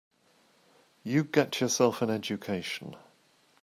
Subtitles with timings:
[1.03, 2.95] You get yourself an education.